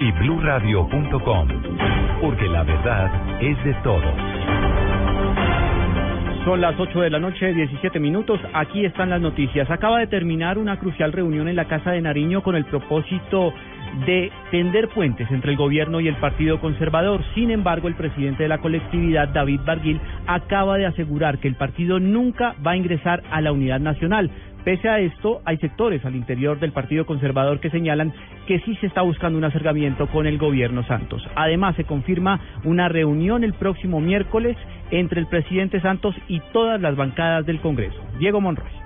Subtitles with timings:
[0.00, 1.48] y bluradio.com,
[2.20, 4.14] porque la verdad es de todos.
[6.44, 8.40] Son las 8 de la noche, 17 minutos.
[8.54, 9.70] Aquí están las noticias.
[9.70, 13.52] Acaba de terminar una crucial reunión en la Casa de Nariño con el propósito
[14.06, 17.22] de tender puentes entre el gobierno y el Partido Conservador.
[17.34, 21.98] Sin embargo, el presidente de la colectividad, David Barguil, acaba de asegurar que el partido
[21.98, 24.30] nunca va a ingresar a la unidad nacional.
[24.62, 28.12] Pese a esto, hay sectores al interior del Partido Conservador que señalan
[28.46, 31.26] que sí se está buscando un acercamiento con el gobierno Santos.
[31.34, 34.58] Además, se confirma una reunión el próximo miércoles
[34.90, 37.98] entre el presidente Santos y todas las bancadas del Congreso.
[38.18, 38.77] Diego Monroy.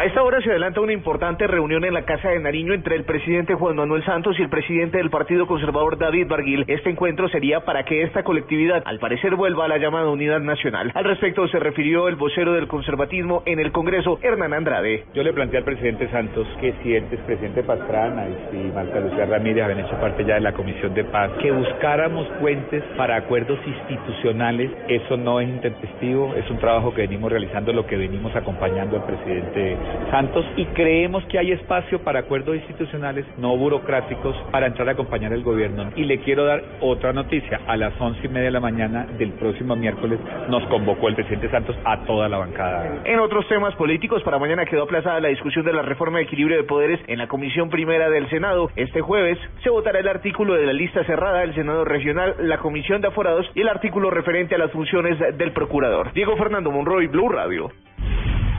[0.00, 3.04] A esta hora se adelanta una importante reunión en la Casa de Nariño entre el
[3.04, 6.64] presidente Juan Manuel Santos y el presidente del Partido Conservador David Barguil.
[6.68, 10.90] Este encuentro sería para que esta colectividad, al parecer, vuelva a la llamada unidad nacional.
[10.94, 15.04] Al respecto se refirió el vocero del conservatismo en el Congreso, Hernán Andrade.
[15.12, 19.26] Yo le planteé al presidente Santos que si el expresidente Pastrana y si Marta Lucía
[19.26, 23.58] Ramírez habían hecho parte ya de la Comisión de Paz, que buscáramos puentes para acuerdos
[23.66, 24.70] institucionales.
[24.88, 29.04] Eso no es intempestivo, es un trabajo que venimos realizando, lo que venimos acompañando al
[29.04, 29.76] presidente
[30.10, 35.32] Santos y creemos que hay espacio para acuerdos institucionales no burocráticos para entrar a acompañar
[35.32, 35.90] el gobierno.
[35.96, 37.60] Y le quiero dar otra noticia.
[37.66, 40.18] A las once y media de la mañana del próximo miércoles
[40.48, 43.02] nos convocó el presidente Santos a toda la bancada.
[43.04, 46.56] En otros temas políticos, para mañana quedó aplazada la discusión de la reforma de equilibrio
[46.56, 48.70] de poderes en la Comisión Primera del Senado.
[48.76, 53.00] Este jueves se votará el artículo de la lista cerrada del Senado Regional, la Comisión
[53.00, 56.12] de Aforados y el artículo referente a las funciones del Procurador.
[56.12, 57.70] Diego Fernando Monroy, Blue Radio.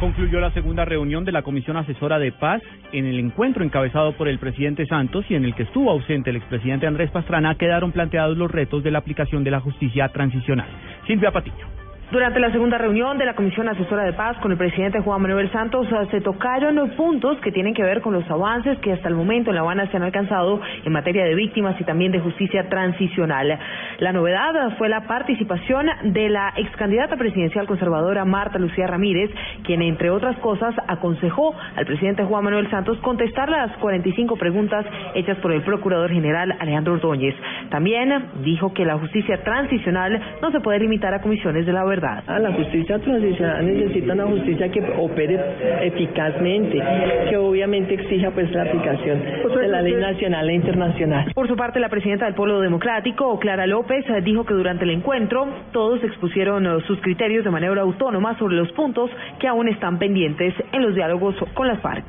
[0.01, 2.63] Concluyó la segunda reunión de la Comisión Asesora de Paz.
[2.91, 6.37] En el encuentro encabezado por el presidente Santos y en el que estuvo ausente el
[6.37, 10.67] expresidente Andrés Pastrana, quedaron planteados los retos de la aplicación de la justicia transicional.
[11.05, 11.67] Silvia Patiño.
[12.11, 15.49] Durante la segunda reunión de la Comisión Asesora de Paz con el presidente Juan Manuel
[15.49, 19.49] Santos se tocaron puntos que tienen que ver con los avances que hasta el momento
[19.51, 23.57] en La Habana se han alcanzado en materia de víctimas y también de justicia transicional.
[24.01, 29.29] La novedad fue la participación de la ex candidata presidencial conservadora Marta Lucía Ramírez,
[29.63, 35.37] quien entre otras cosas aconsejó al presidente Juan Manuel Santos contestar las 45 preguntas hechas
[35.37, 37.35] por el procurador general Alejandro Ordóñez.
[37.69, 38.09] También
[38.43, 42.23] dijo que la justicia transicional no se puede limitar a comisiones de la verdad.
[42.25, 45.39] Ah, la justicia transicional necesita una justicia que opere
[45.83, 46.81] eficazmente,
[47.29, 51.31] que obviamente exija pues la aplicación de la ley nacional e internacional.
[51.35, 53.90] Por su parte, la presidenta del Pueblo Democrático, Clara López,
[54.23, 58.71] dijo que durante el encuentro todos expusieron eh, sus criterios de manera autónoma sobre los
[58.71, 62.05] puntos que aún están pendientes en los diálogos con las FARC.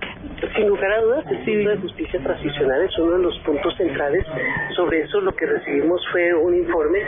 [0.55, 4.25] Sin lugar a dudas, el punto de justicia transicional es uno de los puntos centrales.
[4.77, 6.99] Sobre eso lo que recibimos fue un informe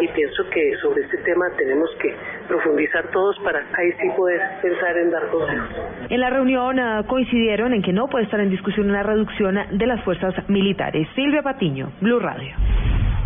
[0.00, 2.14] y pienso que sobre este tema tenemos que
[2.48, 5.68] profundizar todos para ahí sí poder pensar en dar consejos.
[6.10, 9.86] En la reunión uh, coincidieron en que no puede estar en discusión una reducción de
[9.86, 11.08] las fuerzas militares.
[11.14, 12.67] Silvia Patiño, Blue Radio.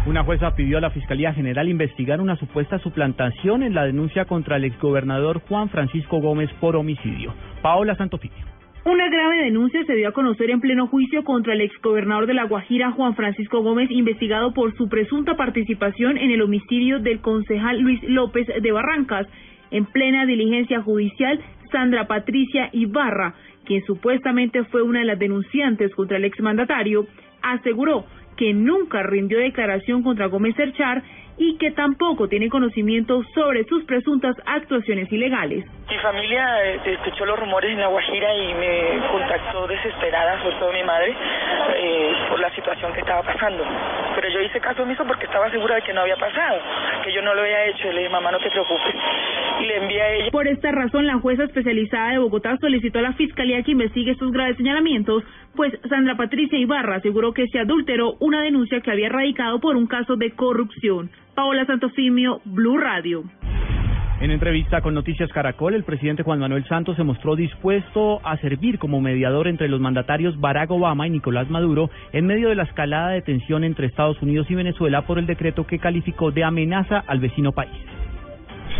[0.04, 4.56] Una jueza pidió a la Fiscalía General investigar una supuesta suplantación en la denuncia contra
[4.56, 7.32] el exgobernador Juan Francisco Gómez por homicidio.
[7.62, 8.44] Paola Santofimio.
[8.84, 12.46] Una grave denuncia se dio a conocer en pleno juicio contra el exgobernador de La
[12.46, 18.02] Guajira, Juan Francisco Gómez, investigado por su presunta participación en el homicidio del concejal Luis
[18.02, 19.28] López de Barrancas.
[19.70, 21.38] En plena diligencia judicial,
[21.70, 23.34] Sandra Patricia Ibarra,
[23.64, 27.06] quien supuestamente fue una de las denunciantes contra el exmandatario,
[27.40, 28.04] aseguró
[28.36, 31.02] que nunca rindió declaración contra Gómez Cerchar
[31.38, 35.64] y que tampoco tiene conocimiento sobre sus presuntas actuaciones ilegales.
[35.88, 40.72] Mi familia eh, escuchó los rumores en La Guajira y me contactó desesperada, sobre todo
[40.72, 41.14] mi madre,
[41.76, 43.64] eh, por la situación que estaba pasando.
[44.14, 46.60] Pero yo hice caso omiso porque estaba segura de que no había pasado,
[47.02, 47.88] que yo no lo había hecho.
[47.88, 48.94] Y le dije, mamá, no te preocupes.
[49.62, 50.30] Y le envié a ella.
[50.32, 54.32] Por esta razón, la jueza especializada de Bogotá solicitó a la Fiscalía que investigue estos
[54.32, 55.22] graves señalamientos,
[55.54, 59.86] pues Sandra Patricia Ibarra aseguró que se adulteró una denuncia que había radicado por un
[59.86, 61.10] caso de corrupción.
[61.34, 63.24] Paola Santofimio, Blue Radio.
[64.22, 68.78] En entrevista con Noticias Caracol, el presidente Juan Manuel Santos se mostró dispuesto a servir
[68.78, 73.08] como mediador entre los mandatarios Barack Obama y Nicolás Maduro en medio de la escalada
[73.08, 77.18] de tensión entre Estados Unidos y Venezuela por el decreto que calificó de amenaza al
[77.18, 77.72] vecino país.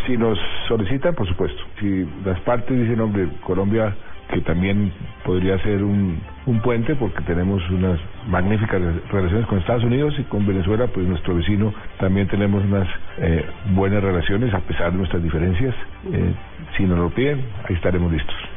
[0.07, 0.39] Si nos
[0.69, 1.63] solicitan, por supuesto.
[1.81, 3.95] Si las partes dicen, hombre, Colombia
[4.33, 4.91] que también
[5.25, 10.47] podría ser un, un puente porque tenemos unas magníficas relaciones con Estados Unidos y con
[10.47, 12.89] Venezuela, pues nuestro vecino también tenemos unas
[13.19, 13.45] eh,
[13.75, 15.75] buenas relaciones a pesar de nuestras diferencias.
[16.13, 16.33] Eh,
[16.77, 18.52] si nos lo piden, ahí estaremos listos.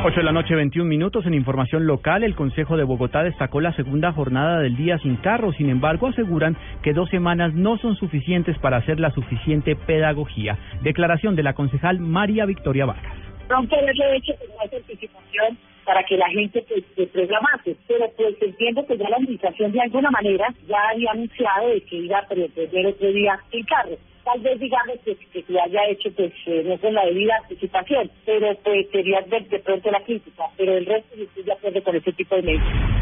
[0.00, 1.26] 8 de la noche, 21 minutos.
[1.26, 5.52] En información local, el Consejo de Bogotá destacó la segunda jornada del día sin carro.
[5.52, 10.56] Sin embargo, aseguran que dos semanas no son suficientes para hacer la suficiente pedagogía.
[10.82, 13.12] Declaración de la concejal María Victoria Vargas.
[13.48, 17.76] Pronto haberlo hecho con más anticipación para que la gente pues, se programase.
[17.88, 21.96] Pero pues entiendo que ya la administración de alguna manera ya había anunciado de que
[21.96, 23.96] iba a perder otro día sin carro
[24.30, 26.32] tal vez digamos que, que se haya hecho pues
[26.66, 30.84] no con la debida anticipación, pero pues sería de, de pronto la crítica, pero el
[30.84, 32.98] resto estoy de acuerdo con ese tipo de medidas.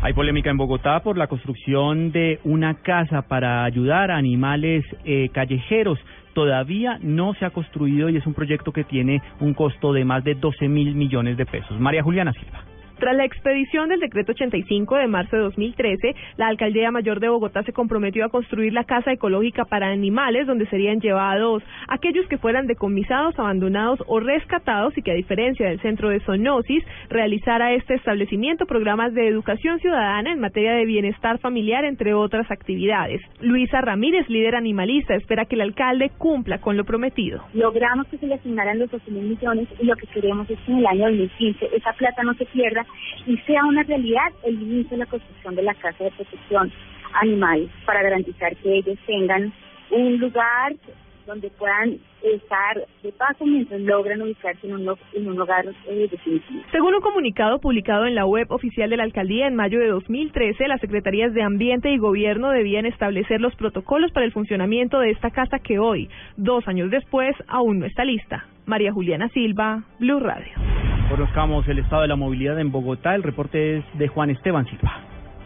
[0.00, 5.28] Hay polémica en Bogotá por la construcción de una casa para ayudar a animales eh,
[5.32, 5.98] callejeros.
[6.34, 10.22] Todavía no se ha construido y es un proyecto que tiene un costo de más
[10.22, 11.80] de 12 mil millones de pesos.
[11.80, 12.67] María Juliana Silva.
[12.98, 17.62] Tras la expedición del decreto 85 de marzo de 2013, la alcaldía mayor de Bogotá
[17.62, 22.66] se comprometió a construir la casa ecológica para animales donde serían llevados aquellos que fueran
[22.66, 28.66] decomisados, abandonados o rescatados y que a diferencia del centro de zoonosis realizara este establecimiento
[28.66, 33.20] programas de educación ciudadana en materia de bienestar familiar entre otras actividades.
[33.40, 37.44] Luisa Ramírez, líder animalista, espera que el alcalde cumpla con lo prometido.
[37.54, 40.72] Logramos que se le asignaran los 12 mil millones y lo que queremos es que
[40.72, 42.87] en el año 2015 esa plata no se pierda
[43.26, 46.72] y sea una realidad el inicio de la construcción de la casa de protección
[47.20, 49.52] animal para garantizar que ellos tengan
[49.90, 50.74] un lugar
[51.28, 56.62] donde puedan estar de paso mientras logran ubicarse en un, en un hogar eh, definitivo.
[56.72, 60.66] Según un comunicado publicado en la web oficial de la alcaldía en mayo de 2013,
[60.66, 65.30] las secretarías de Ambiente y Gobierno debían establecer los protocolos para el funcionamiento de esta
[65.30, 68.46] casa que hoy, dos años después, aún no está lista.
[68.64, 70.77] María Juliana Silva, Blue Radio.
[71.08, 73.14] Conozcamos el estado de la movilidad en Bogotá.
[73.14, 74.92] El reporte es de Juan Esteban Silva.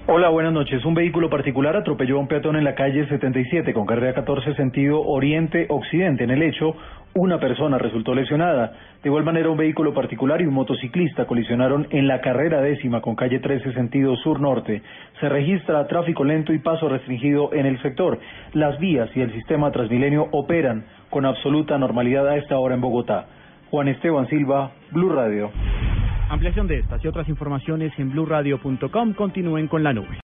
[0.09, 0.85] Hola, buenas noches.
[0.85, 5.01] Un vehículo particular atropelló a un peatón en la calle 77 con carrera 14 sentido
[5.01, 6.25] oriente-occidente.
[6.25, 6.75] En el hecho,
[7.15, 8.73] una persona resultó lesionada.
[9.05, 13.15] De igual manera, un vehículo particular y un motociclista colisionaron en la carrera décima con
[13.15, 14.83] calle 13 sentido sur-norte.
[15.21, 18.19] Se registra tráfico lento y paso restringido en el sector.
[18.53, 23.27] Las vías y el sistema Transmilenio operan con absoluta normalidad a esta hora en Bogotá.
[23.73, 25.51] Juan Esteban Silva, Blue Radio.
[26.29, 29.15] Ampliación de estas y otras informaciones en blueradio.com.
[29.15, 30.19] Continúen con la nube.